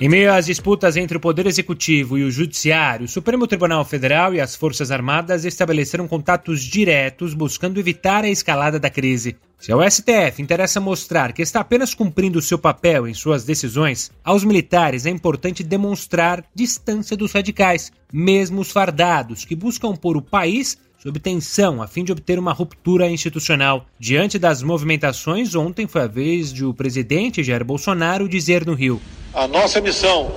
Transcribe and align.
Em 0.00 0.08
meio 0.08 0.32
às 0.32 0.46
disputas 0.46 0.96
entre 0.96 1.16
o 1.16 1.20
Poder 1.20 1.44
Executivo 1.44 2.16
e 2.16 2.22
o 2.22 2.30
Judiciário, 2.30 3.06
o 3.06 3.08
Supremo 3.08 3.48
Tribunal 3.48 3.84
Federal 3.84 4.32
e 4.32 4.40
as 4.40 4.54
Forças 4.54 4.92
Armadas 4.92 5.44
estabeleceram 5.44 6.06
contatos 6.06 6.62
diretos 6.62 7.34
buscando 7.34 7.80
evitar 7.80 8.22
a 8.22 8.28
escalada 8.28 8.78
da 8.78 8.88
crise. 8.88 9.36
Se 9.58 9.72
ao 9.72 9.82
STF 9.82 10.40
interessa 10.40 10.78
mostrar 10.78 11.32
que 11.32 11.42
está 11.42 11.58
apenas 11.58 11.94
cumprindo 11.94 12.40
seu 12.40 12.56
papel 12.56 13.08
em 13.08 13.12
suas 13.12 13.42
decisões, 13.42 14.12
aos 14.22 14.44
militares 14.44 15.04
é 15.04 15.10
importante 15.10 15.64
demonstrar 15.64 16.44
distância 16.54 17.16
dos 17.16 17.32
radicais, 17.32 17.90
mesmo 18.12 18.60
os 18.60 18.70
fardados, 18.70 19.44
que 19.44 19.56
buscam 19.56 19.96
pôr 19.96 20.16
o 20.16 20.22
país 20.22 20.78
sob 20.96 21.18
tensão 21.18 21.82
a 21.82 21.88
fim 21.88 22.04
de 22.04 22.12
obter 22.12 22.38
uma 22.38 22.52
ruptura 22.52 23.10
institucional. 23.10 23.84
Diante 23.98 24.38
das 24.38 24.62
movimentações, 24.62 25.56
ontem 25.56 25.88
foi 25.88 26.02
a 26.02 26.06
vez 26.06 26.52
de 26.52 26.64
o 26.64 26.72
presidente 26.72 27.42
Jair 27.42 27.64
Bolsonaro 27.64 28.28
dizer 28.28 28.64
no 28.64 28.74
Rio: 28.74 29.00
A 29.38 29.46
nossa 29.46 29.80
missão, 29.80 30.32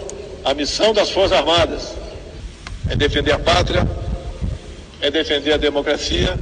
a 0.46 0.54
missão 0.54 0.94
das 0.94 1.10
Forças 1.10 1.36
Armadas, 1.36 1.92
é 2.88 2.96
defender 2.96 3.32
a 3.32 3.40
pátria, 3.40 3.84
é 5.02 5.10
defender 5.10 5.54
a 5.54 5.58
democracia. 5.58 6.38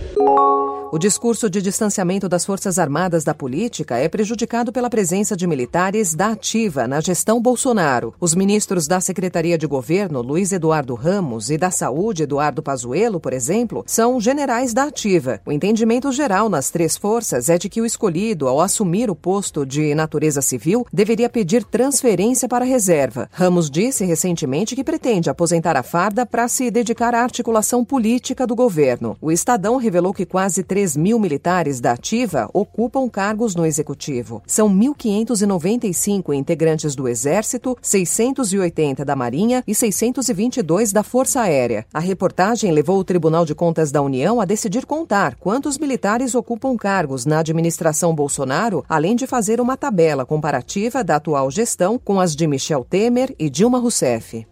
O 0.91 0.97
discurso 0.97 1.47
de 1.51 1.61
distanciamento 1.61 2.27
das 2.27 2.43
Forças 2.43 2.79
Armadas 2.79 3.23
da 3.23 3.31
política 3.31 3.97
é 3.97 4.09
prejudicado 4.09 4.71
pela 4.71 4.89
presença 4.89 5.37
de 5.37 5.45
militares 5.45 6.15
da 6.15 6.31
ativa 6.31 6.87
na 6.87 6.99
gestão 6.99 7.39
Bolsonaro. 7.39 8.15
Os 8.19 8.33
ministros 8.33 8.87
da 8.87 8.99
Secretaria 8.99 9.55
de 9.55 9.67
Governo, 9.67 10.23
Luiz 10.23 10.51
Eduardo 10.51 10.95
Ramos, 10.95 11.51
e 11.51 11.59
da 11.59 11.69
Saúde, 11.69 12.23
Eduardo 12.23 12.63
Pazuello, 12.63 13.19
por 13.19 13.33
exemplo, 13.33 13.83
são 13.85 14.19
generais 14.19 14.73
da 14.73 14.85
ativa. 14.85 15.39
O 15.45 15.51
entendimento 15.51 16.11
geral 16.11 16.49
nas 16.49 16.71
três 16.71 16.97
forças 16.97 17.49
é 17.49 17.59
de 17.59 17.69
que 17.69 17.81
o 17.81 17.85
escolhido, 17.85 18.47
ao 18.47 18.59
assumir 18.59 19.11
o 19.11 19.15
posto 19.15 19.67
de 19.67 19.93
natureza 19.93 20.41
civil, 20.41 20.87
deveria 20.91 21.29
pedir 21.29 21.63
transferência 21.63 22.49
para 22.49 22.65
a 22.65 22.67
reserva. 22.67 23.29
Ramos 23.31 23.69
disse 23.69 24.05
recentemente 24.05 24.75
que 24.75 24.83
pretende 24.83 25.29
aposentar 25.29 25.77
a 25.77 25.83
farda 25.83 26.25
para 26.25 26.47
se 26.47 26.71
dedicar 26.71 27.13
à 27.13 27.21
articulação 27.21 27.85
política 27.85 28.47
do 28.47 28.55
governo. 28.55 29.15
O 29.21 29.31
Estadão 29.31 29.77
revelou 29.77 30.15
que 30.15 30.25
quase 30.25 30.63
3 30.63 30.78
mil 30.95 31.19
militares 31.19 31.79
da 31.79 31.91
ativa 31.91 32.49
ocupam 32.53 33.09
cargos 33.09 33.55
no 33.55 33.65
executivo. 33.65 34.41
São 34.45 34.69
1.595 34.69 36.33
integrantes 36.33 36.95
do 36.95 37.07
Exército, 37.07 37.77
680 37.81 39.03
da 39.05 39.15
Marinha 39.15 39.63
e 39.67 39.75
622 39.75 40.91
da 40.91 41.03
Força 41.03 41.41
Aérea. 41.41 41.85
A 41.93 41.99
reportagem 41.99 42.71
levou 42.71 42.99
o 42.99 43.03
Tribunal 43.03 43.45
de 43.45 43.55
Contas 43.55 43.91
da 43.91 44.01
União 44.01 44.41
a 44.41 44.45
decidir 44.45 44.85
contar 44.85 45.35
quantos 45.35 45.77
militares 45.77 46.35
ocupam 46.35 46.75
cargos 46.75 47.25
na 47.25 47.39
administração 47.39 48.13
Bolsonaro, 48.13 48.83
além 48.87 49.15
de 49.15 49.27
fazer 49.27 49.61
uma 49.61 49.77
tabela 49.77 50.25
comparativa 50.25 51.03
da 51.03 51.15
atual 51.17 51.49
gestão 51.51 51.97
com 51.97 52.19
as 52.19 52.35
de 52.35 52.47
Michel 52.47 52.85
Temer 52.89 53.33
e 53.37 53.49
Dilma 53.49 53.79
Rousseff. 53.79 54.45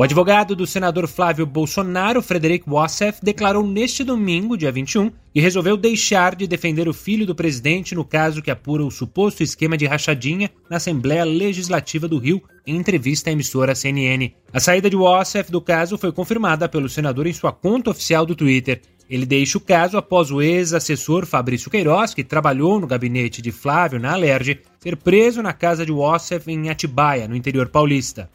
O 0.00 0.02
advogado 0.02 0.56
do 0.56 0.66
senador 0.66 1.06
Flávio 1.06 1.44
Bolsonaro, 1.44 2.22
Frederic 2.22 2.64
Wassef, 2.66 3.18
declarou 3.22 3.66
neste 3.66 4.02
domingo, 4.02 4.56
dia 4.56 4.72
21, 4.72 5.12
que 5.30 5.42
resolveu 5.42 5.76
deixar 5.76 6.34
de 6.34 6.46
defender 6.46 6.88
o 6.88 6.94
filho 6.94 7.26
do 7.26 7.34
presidente 7.34 7.94
no 7.94 8.02
caso 8.02 8.40
que 8.40 8.50
apura 8.50 8.82
o 8.82 8.90
suposto 8.90 9.42
esquema 9.42 9.76
de 9.76 9.84
rachadinha 9.84 10.50
na 10.70 10.78
Assembleia 10.78 11.22
Legislativa 11.22 12.08
do 12.08 12.16
Rio, 12.16 12.40
em 12.66 12.76
entrevista 12.76 13.28
à 13.28 13.34
emissora 13.34 13.74
CNN. 13.74 14.32
A 14.50 14.58
saída 14.58 14.88
de 14.88 14.96
Wassef 14.96 15.52
do 15.52 15.60
caso 15.60 15.98
foi 15.98 16.12
confirmada 16.12 16.66
pelo 16.66 16.88
senador 16.88 17.26
em 17.26 17.34
sua 17.34 17.52
conta 17.52 17.90
oficial 17.90 18.24
do 18.24 18.34
Twitter. 18.34 18.80
Ele 19.06 19.26
deixa 19.26 19.58
o 19.58 19.60
caso 19.60 19.98
após 19.98 20.30
o 20.30 20.40
ex-assessor 20.40 21.26
Fabrício 21.26 21.70
Queiroz, 21.70 22.14
que 22.14 22.24
trabalhou 22.24 22.80
no 22.80 22.86
gabinete 22.86 23.42
de 23.42 23.52
Flávio 23.52 24.00
na 24.00 24.14
Alerj, 24.14 24.60
ser 24.78 24.96
preso 24.96 25.42
na 25.42 25.52
casa 25.52 25.84
de 25.84 25.92
Wassef 25.92 26.50
em 26.50 26.70
Atibaia, 26.70 27.28
no 27.28 27.36
interior 27.36 27.68
paulista. 27.68 28.30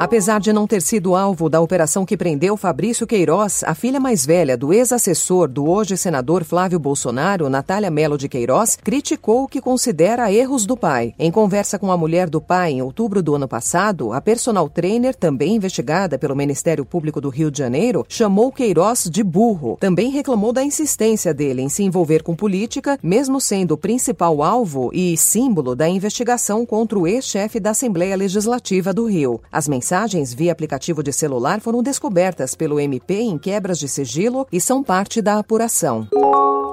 Apesar 0.00 0.40
de 0.40 0.50
não 0.50 0.66
ter 0.66 0.80
sido 0.80 1.14
alvo 1.14 1.50
da 1.50 1.60
operação 1.60 2.06
que 2.06 2.16
prendeu 2.16 2.56
Fabrício 2.56 3.06
Queiroz, 3.06 3.62
a 3.64 3.74
filha 3.74 4.00
mais 4.00 4.24
velha 4.24 4.56
do 4.56 4.72
ex-assessor 4.72 5.46
do 5.46 5.68
hoje 5.68 5.94
senador 5.94 6.42
Flávio 6.42 6.78
Bolsonaro, 6.78 7.50
Natália 7.50 7.90
Melo 7.90 8.16
de 8.16 8.26
Queiroz, 8.26 8.78
criticou 8.82 9.42
o 9.42 9.46
que 9.46 9.60
considera 9.60 10.32
erros 10.32 10.64
do 10.64 10.74
pai. 10.74 11.12
Em 11.18 11.30
conversa 11.30 11.78
com 11.78 11.92
a 11.92 11.98
mulher 11.98 12.30
do 12.30 12.40
pai 12.40 12.72
em 12.72 12.80
outubro 12.80 13.22
do 13.22 13.34
ano 13.34 13.46
passado, 13.46 14.10
a 14.14 14.22
personal 14.22 14.70
trainer, 14.70 15.14
também 15.14 15.56
investigada 15.56 16.18
pelo 16.18 16.34
Ministério 16.34 16.86
Público 16.86 17.20
do 17.20 17.28
Rio 17.28 17.50
de 17.50 17.58
Janeiro, 17.58 18.06
chamou 18.08 18.50
Queiroz 18.50 19.04
de 19.04 19.22
burro. 19.22 19.76
Também 19.78 20.08
reclamou 20.10 20.50
da 20.50 20.64
insistência 20.64 21.34
dele 21.34 21.60
em 21.60 21.68
se 21.68 21.82
envolver 21.82 22.22
com 22.22 22.34
política, 22.34 22.98
mesmo 23.02 23.38
sendo 23.38 23.72
o 23.72 23.76
principal 23.78 24.42
alvo 24.42 24.90
e 24.94 25.14
símbolo 25.18 25.76
da 25.76 25.86
investigação 25.86 26.64
contra 26.64 26.98
o 26.98 27.06
ex-chefe 27.06 27.60
da 27.60 27.72
Assembleia 27.72 28.16
Legislativa 28.16 28.94
do 28.94 29.04
Rio. 29.04 29.42
As 29.52 29.68
mensagens 29.68 29.89
mensagens 29.90 30.32
via 30.32 30.52
aplicativo 30.52 31.02
de 31.02 31.12
celular 31.12 31.60
foram 31.60 31.82
descobertas 31.82 32.54
pelo 32.54 32.78
MP 32.78 33.14
em 33.14 33.36
quebras 33.36 33.76
de 33.76 33.88
sigilo 33.88 34.46
e 34.52 34.60
são 34.60 34.84
parte 34.84 35.20
da 35.20 35.36
apuração. 35.36 36.06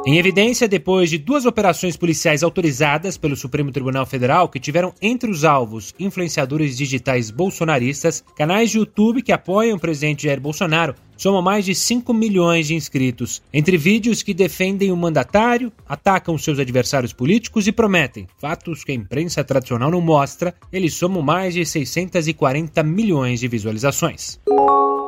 Em 0.06 0.20
evidência, 0.20 0.68
depois 0.68 1.10
de 1.10 1.18
duas 1.18 1.44
operações 1.48 1.98
policiais 1.98 2.44
autorizadas 2.44 3.18
pelo 3.18 3.36
Supremo 3.36 3.72
Tribunal 3.72 4.06
Federal, 4.06 4.48
que 4.48 4.60
tiveram 4.60 4.94
entre 5.02 5.32
os 5.32 5.44
alvos 5.44 5.96
influenciadores 6.00 6.78
digitais 6.78 7.32
bolsonaristas, 7.32 8.24
canais 8.36 8.70
de 8.70 8.78
YouTube 8.78 9.24
que 9.24 9.32
apoiam 9.32 9.78
o 9.78 9.80
presidente 9.80 10.28
Jair 10.28 10.40
Bolsonaro 10.40 10.94
somam 11.18 11.42
mais 11.42 11.66
de 11.66 11.76
5 11.76 12.14
milhões 12.14 12.68
de 12.68 12.76
inscritos, 12.76 13.42
entre 13.52 13.76
vídeos 13.78 14.22
que 14.22 14.34
defendem 14.34 14.92
o 14.92 14.98
mandatário, 14.98 15.72
atacam 15.88 16.38
seus 16.38 16.60
adversários 16.60 17.12
políticos 17.12 17.68
e 17.68 17.72
prometem, 17.72 18.28
fatos 18.40 18.84
que 18.84 18.92
a 18.92 18.96
imprensa 18.96 19.44
tradicional 19.44 19.92
não 19.92 20.02
mostra, 20.02 20.54
eles 20.72 20.94
somam 20.94 21.22
mais 21.22 21.54
de 21.54 21.66
640 21.66 22.84
milhões 22.84 23.40
de 23.40 23.48
visualizações. 23.48 24.40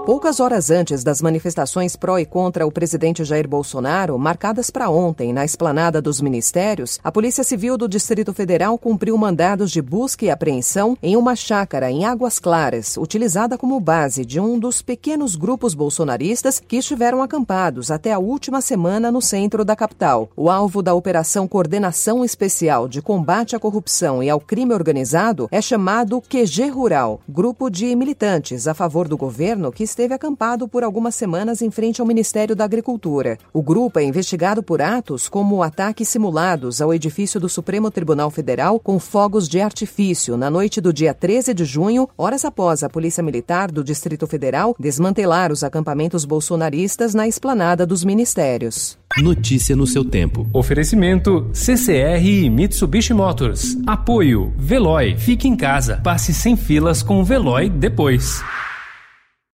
Poucas 0.09 0.39
horas 0.39 0.71
antes 0.71 1.03
das 1.03 1.21
manifestações 1.21 1.95
pró 1.95 2.17
e 2.17 2.25
contra 2.25 2.65
o 2.65 2.71
presidente 2.71 3.23
Jair 3.23 3.47
Bolsonaro, 3.47 4.17
marcadas 4.17 4.71
para 4.71 4.89
ontem 4.89 5.31
na 5.31 5.45
esplanada 5.45 6.01
dos 6.01 6.19
ministérios, 6.19 6.99
a 7.03 7.11
Polícia 7.11 7.43
Civil 7.43 7.77
do 7.77 7.87
Distrito 7.87 8.33
Federal 8.33 8.75
cumpriu 8.79 9.15
mandados 9.19 9.69
de 9.69 9.83
busca 9.83 10.25
e 10.25 10.31
apreensão 10.31 10.97
em 11.03 11.15
uma 11.15 11.35
chácara 11.35 11.91
em 11.91 12.05
Águas 12.05 12.39
Claras, 12.39 12.97
utilizada 12.97 13.55
como 13.55 13.79
base 13.79 14.25
de 14.25 14.39
um 14.39 14.57
dos 14.57 14.81
pequenos 14.81 15.35
grupos 15.35 15.75
bolsonaristas 15.75 16.59
que 16.59 16.77
estiveram 16.77 17.21
acampados 17.21 17.91
até 17.91 18.11
a 18.11 18.17
última 18.17 18.61
semana 18.61 19.11
no 19.11 19.21
centro 19.21 19.63
da 19.63 19.75
capital. 19.75 20.27
O 20.35 20.49
alvo 20.49 20.81
da 20.81 20.95
Operação 20.95 21.47
Coordenação 21.47 22.25
Especial 22.25 22.87
de 22.87 22.99
Combate 22.99 23.55
à 23.55 23.59
Corrupção 23.59 24.23
e 24.23 24.29
ao 24.31 24.39
Crime 24.39 24.73
Organizado 24.73 25.47
é 25.51 25.61
chamado 25.61 26.19
QG 26.19 26.67
Rural, 26.69 27.21
grupo 27.29 27.69
de 27.69 27.95
militantes 27.95 28.67
a 28.67 28.73
favor 28.73 29.07
do 29.07 29.15
governo 29.15 29.71
que 29.71 29.83
esteve 29.99 30.13
acampado 30.13 30.65
por 30.65 30.81
algumas 30.81 31.13
semanas 31.13 31.61
em 31.61 31.69
frente 31.69 31.99
ao 31.99 32.07
Ministério 32.07 32.55
da 32.55 32.63
Agricultura. 32.63 33.37
O 33.51 33.61
grupo 33.61 33.99
é 33.99 34.03
investigado 34.03 34.63
por 34.63 34.81
atos 34.81 35.27
como 35.27 35.61
ataques 35.61 36.07
simulados 36.07 36.81
ao 36.81 36.93
edifício 36.93 37.37
do 37.37 37.49
Supremo 37.49 37.91
Tribunal 37.91 38.31
Federal 38.31 38.79
com 38.79 38.97
fogos 38.97 39.49
de 39.49 39.59
artifício 39.59 40.37
na 40.37 40.49
noite 40.49 40.79
do 40.79 40.93
dia 40.93 41.13
13 41.13 41.53
de 41.53 41.65
junho, 41.65 42.07
horas 42.17 42.45
após 42.45 42.81
a 42.81 42.89
Polícia 42.89 43.21
Militar 43.21 43.69
do 43.69 43.83
Distrito 43.83 44.25
Federal 44.25 44.73
desmantelar 44.79 45.51
os 45.51 45.65
acampamentos 45.65 46.23
bolsonaristas 46.23 47.13
na 47.13 47.27
esplanada 47.27 47.85
dos 47.85 48.05
ministérios. 48.05 48.97
Notícia 49.17 49.75
no 49.75 49.85
seu 49.85 50.05
tempo. 50.05 50.47
Oferecimento 50.53 51.49
CCR 51.51 52.23
e 52.23 52.49
Mitsubishi 52.49 53.13
Motors. 53.13 53.75
Apoio 53.85 54.53
Veloy. 54.55 55.17
Fique 55.17 55.45
em 55.45 55.57
casa. 55.57 55.99
Passe 56.01 56.33
sem 56.33 56.55
filas 56.55 57.03
com 57.03 57.19
o 57.19 57.25
Veloy 57.25 57.69
depois. 57.69 58.41